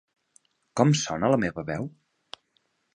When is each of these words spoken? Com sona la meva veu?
Com 0.81 0.95
sona 1.03 1.31
la 1.35 1.39
meva 1.47 1.67
veu? 1.71 1.89